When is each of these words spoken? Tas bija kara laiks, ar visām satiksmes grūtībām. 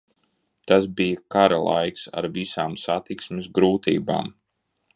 Tas 0.71 0.87
bija 0.99 1.19
kara 1.35 1.59
laiks, 1.65 2.07
ar 2.21 2.29
visām 2.39 2.73
satiksmes 2.85 3.51
grūtībām. 3.59 4.35